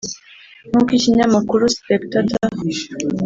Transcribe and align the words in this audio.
nk’uko 0.69 0.89
ikinyamakuru 0.97 1.63
spectator 1.77 2.33